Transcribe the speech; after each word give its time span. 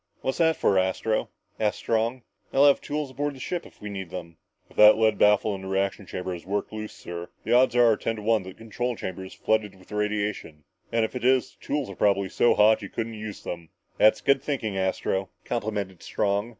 "What's 0.21 0.39
that 0.39 0.55
for, 0.55 0.79
Astro?" 0.79 1.29
asked 1.59 1.77
Strong. 1.77 2.23
"They'll 2.51 2.65
have 2.65 2.81
tools 2.81 3.11
aboard 3.11 3.35
the 3.35 3.39
ship 3.39 3.67
if 3.67 3.79
we 3.79 3.87
need 3.91 4.09
them." 4.09 4.37
"If 4.67 4.75
that 4.77 4.97
lead 4.97 5.19
baffle 5.19 5.53
in 5.53 5.61
the 5.61 5.67
reaction 5.67 6.07
chamber 6.07 6.33
has 6.33 6.43
worked 6.43 6.73
loose, 6.73 6.91
sir, 6.93 7.29
the 7.43 7.53
odds 7.53 7.75
are 7.75 7.95
ten 7.95 8.15
to 8.15 8.23
one 8.23 8.41
that 8.41 8.49
the 8.49 8.55
control 8.55 8.95
chamber 8.95 9.23
is 9.23 9.35
flooded 9.35 9.75
with 9.75 9.91
radiation. 9.91 10.63
And 10.91 11.05
if 11.05 11.15
it 11.15 11.23
is, 11.23 11.51
the 11.55 11.63
tools 11.63 11.87
are 11.87 11.95
probably 11.95 12.29
so 12.29 12.55
hot 12.55 12.81
you 12.81 12.89
couldn't 12.89 13.13
use 13.13 13.43
them." 13.43 13.69
"That's 13.99 14.21
good 14.21 14.41
thinking, 14.41 14.75
Astro," 14.75 15.29
complimented 15.45 16.01
Strong. 16.01 16.49